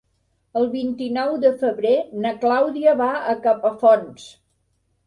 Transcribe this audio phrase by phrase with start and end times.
[0.61, 1.93] El vint-i-nou de febrer
[2.25, 4.27] na Clàudia va a Capafonts.